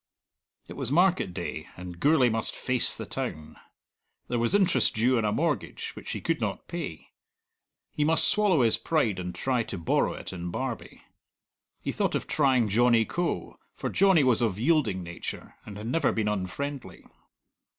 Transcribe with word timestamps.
It 0.67 0.73
was 0.73 0.91
market 0.91 1.31
day, 1.31 1.67
and 1.77 1.99
Gourlay 1.99 2.27
must 2.29 2.55
face 2.55 2.97
the 2.97 3.05
town. 3.05 3.57
There 4.29 4.39
was 4.39 4.55
interest 4.55 4.95
due 4.95 5.19
on 5.19 5.25
a 5.25 5.31
mortgage 5.31 5.95
which 5.95 6.13
he 6.13 6.21
could 6.21 6.41
not 6.41 6.67
pay; 6.67 7.09
he 7.91 8.03
must 8.03 8.27
swallow 8.27 8.63
his 8.63 8.79
pride 8.79 9.19
and 9.19 9.35
try 9.35 9.61
to 9.61 9.77
borrow 9.77 10.13
it 10.13 10.33
in 10.33 10.49
Barbie. 10.49 11.03
He 11.83 11.91
thought 11.91 12.15
of 12.15 12.25
trying 12.25 12.67
Johnny 12.67 13.05
Coe, 13.05 13.59
for 13.75 13.91
Johnny 13.91 14.23
was 14.23 14.41
of 14.41 14.57
yielding 14.57 15.03
nature, 15.03 15.53
and 15.67 15.77
had 15.77 15.85
never 15.85 16.11
been 16.11 16.27
unfriendly. 16.27 17.05